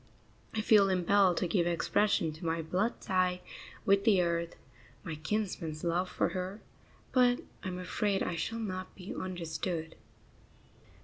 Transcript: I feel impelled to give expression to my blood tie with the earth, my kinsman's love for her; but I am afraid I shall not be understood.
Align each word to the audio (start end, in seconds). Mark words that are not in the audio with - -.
I 0.55 0.61
feel 0.61 0.89
impelled 0.89 1.37
to 1.37 1.47
give 1.47 1.67
expression 1.67 2.33
to 2.33 2.43
my 2.43 2.63
blood 2.63 2.99
tie 3.01 3.41
with 3.85 4.03
the 4.03 4.19
earth, 4.23 4.55
my 5.03 5.13
kinsman's 5.13 5.83
love 5.83 6.09
for 6.09 6.29
her; 6.29 6.59
but 7.11 7.41
I 7.63 7.67
am 7.67 7.77
afraid 7.77 8.23
I 8.23 8.35
shall 8.35 8.57
not 8.57 8.95
be 8.95 9.13
understood. 9.13 9.95